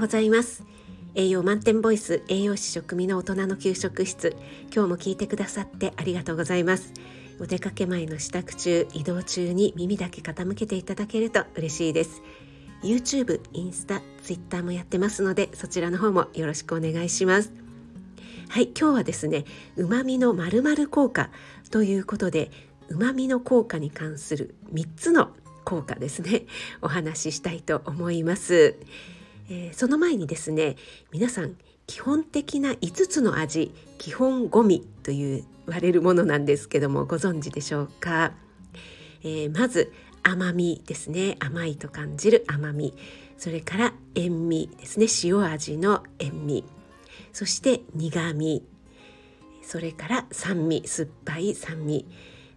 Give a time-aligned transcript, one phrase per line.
[0.00, 0.62] ございます。
[1.14, 4.36] 栄養満点ボイス栄養士食味の大人の給食室。
[4.72, 6.92] 今日も聞いてくださってありがとうございます。
[7.40, 12.22] お出かけ前の支度中移動中に耳だけ傾けていただけると嬉しいです。
[12.84, 17.52] YouTube、インスタ、Twitter もやってますのでそちらの方もよろしくお願いします。
[18.48, 19.44] はい今日はですね
[19.76, 21.30] うまみのまる効果
[21.70, 22.50] ということで
[22.88, 25.30] うまみの効果に関する3つの
[25.64, 26.46] 効果ですね。
[26.82, 28.76] お話ししたいと思います、
[29.48, 30.76] えー、その前にですね
[31.10, 38.32] 皆さん基本的な5つの味基本ゴミという言われるものなんですけどもご存知でしょうか、
[39.22, 41.36] えー、まず甘みですね。
[41.40, 42.94] 甘いと感じる甘み。
[43.38, 45.06] それから塩味ですね。
[45.24, 46.64] 塩味の塩味。
[47.32, 48.62] そして苦味。
[49.62, 50.82] それから酸味。
[50.86, 52.06] 酸っぱい酸味。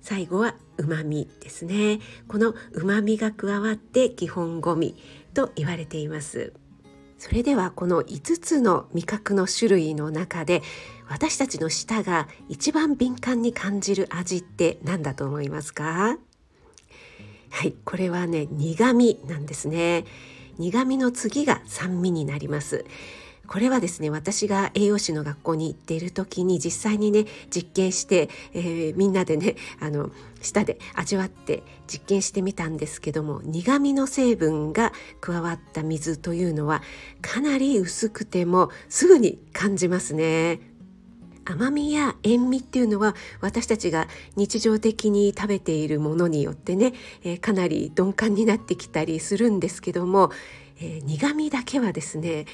[0.01, 1.99] 最後は旨味ですね。
[2.27, 4.95] この旨味が加わって基本ゴミ
[5.33, 6.53] と言われています。
[7.21, 10.63] それではこの5つの味覚の種類の中で
[11.07, 16.17] 私たちの舌が一番敏感に感じる味って何だと思いますか？
[17.51, 20.05] はいこれはね苦味なんですね。
[20.57, 22.85] 苦味の次が酸味になります。
[23.51, 30.09] これはですね私が栄養士の学校に行っている時に実際にね実験して、えー、みんなでねあの
[30.41, 36.81] 舌で味わって実験してみたんですけども苦味の成分が加わった水というのは
[37.21, 40.61] かなり薄くてもすぐに感じますね。
[41.43, 44.07] 甘みや塩味っていうのは私たちが
[44.37, 50.31] 日常的に食べているものによってね、えー、かなり鈍感になってきたりするんですけども、
[50.79, 52.45] えー、苦味だけはですね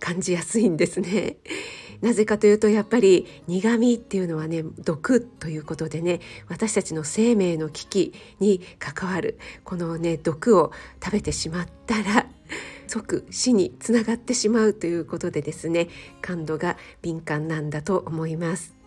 [0.00, 1.36] 感じやすいんですね。
[2.00, 10.72] なぜかというとやっぱり苦味っていうのはね毒ということでね私たちの生命の危機に関わるこのね毒を
[11.04, 12.26] 食べてしまったら
[12.88, 15.88] 即死につながってしまうということでですね
[16.22, 18.79] 感度が敏感なんだと思います。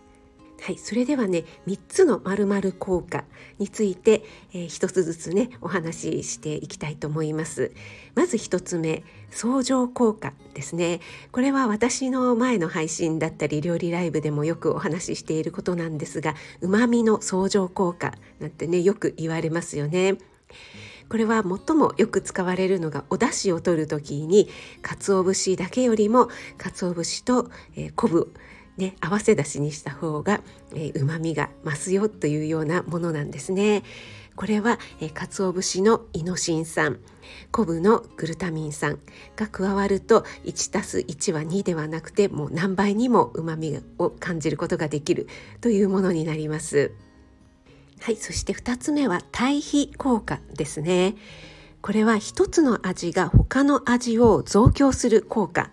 [0.60, 3.24] はい、それではね3つの〇〇効果
[3.58, 4.22] について、
[4.52, 7.72] えー、1つずつねお話ししていきたいと思います。
[8.14, 11.00] まず1つ目相乗効果ですね。
[11.32, 20.16] これは私の前の配信だったり料理ライブでもよくお話ししていることなんですが旨味の相乗効果なんてねよく言われますよね。
[21.08, 24.48] これは最もよく使われるのがお出汁を取る時に
[24.82, 28.32] 鰹節だけよりも鰹節と、えー、昆布
[28.76, 30.40] ね、合わせだしにした方が
[30.94, 33.82] うま、みが増すよというようなものなんですね。
[34.36, 36.98] これは、えー、鰹節のイノシン酸
[37.52, 38.98] 昆布のグルタミン酸
[39.36, 45.28] が加わると1たす1は2ではなくてもう何倍にもうまみを感じることができる
[45.60, 46.92] というものになります。
[48.00, 51.14] はい、そして2つ目は対比効果ですね。
[51.80, 55.70] これは一つの味が他の味を増強する効果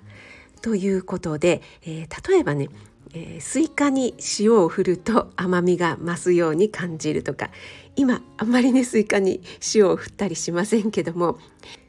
[0.61, 2.69] ということで、えー、例えばね
[3.13, 7.49] えー、スイカに塩を振ると甘みが増すように感じるとか。
[7.97, 9.41] 今あんまりねスイカに
[9.75, 11.37] 塩を振ったりしませんけども。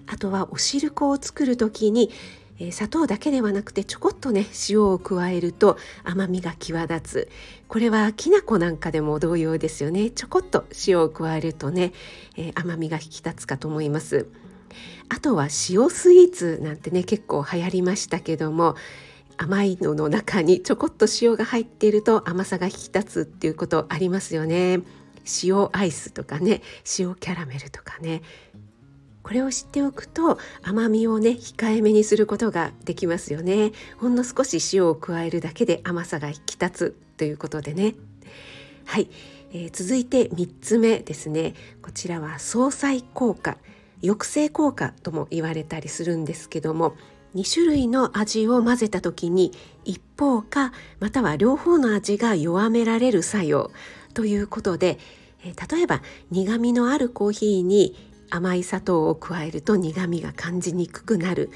[0.08, 2.10] あとはお汁粉を作る時に、
[2.58, 7.28] えー、砂糖だけではなくてちょこっとね塩を加えると甘みが際立つ。
[7.68, 10.10] これはきな粉なんかでも同様ですよね。
[10.10, 11.92] ちょこっと塩を加えるとね、
[12.36, 14.26] えー、甘みが引き立つかと思います。
[15.08, 18.74] あとは塩スイーツなんてね結構流行りましたけども。
[19.36, 24.80] 甘いのの中にちょこっと塩が入っていると甘さが引き立つっていうことありますよね。
[25.44, 26.62] 塩アイスとかね
[26.98, 28.22] 塩キャラメルとかね。
[29.22, 33.72] これを知っておくと甘みをね控えめにすることができますよね。
[33.98, 37.94] ほんの少し塩を加えるだけで甘さが引き立つということでね。
[38.84, 39.08] はい、
[39.52, 41.54] えー、続いて3つ目ですね。
[41.82, 43.58] こちらは相殺効果
[44.02, 46.96] 抑制効果とも言われたりするんですけども
[47.34, 49.52] 2種類の味を混ぜた時に
[49.84, 53.70] 一方かまたは両方の味が弱められる作用
[54.14, 54.98] ということで
[55.44, 57.96] 例えば苦みのあるコーヒーに
[58.30, 61.50] 甘い砂糖を加えると苦みが感じにくくなる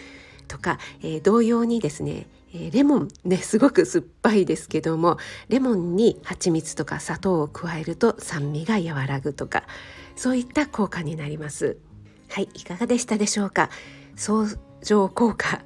[0.49, 2.27] とか、え、同様にですね
[2.73, 5.19] レモンねすごく酸っぱいですけども
[5.49, 9.65] レモンに蜂蜜とか砂糖を加えると酸味が和らぐとか
[10.15, 11.77] そういった効果になります。
[12.31, 13.69] はいいかがでしたでしょうか？
[14.17, 14.47] 相
[14.83, 15.66] 乗効果。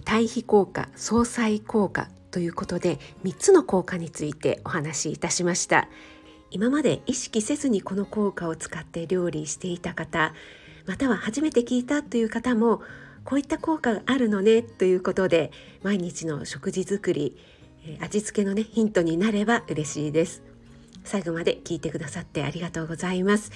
[0.00, 5.88] 対比効果相殺効果ということで3つの効果についてお話しいたしました。
[6.50, 10.34] 今まで意識せずにこの効果を使って料理していた方
[10.86, 12.82] または初めて聞いたという方も
[13.24, 15.50] こういった効果があるのねということで
[15.82, 17.36] 毎日の食事作り
[18.00, 20.42] 味付けのねヒントになれば嬉しいです。
[21.04, 23.50] 最後まで聞いてくださってありがとうございます。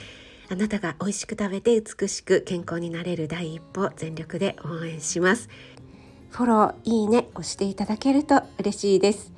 [0.49, 5.49] あなたが美味しく食べて美しく健康になれる第一歩全力で応援します。
[6.31, 9.32] フォローいいね押していただけると嬉しいです。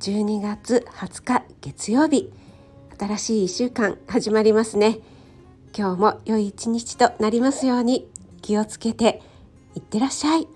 [0.00, 2.32] 12月20日月曜日。
[2.98, 4.98] 新しい1週間始まりますね。
[5.76, 8.08] 今日も良い一日となりますように
[8.42, 9.22] 気をつけて
[9.74, 10.46] いってらっしゃい。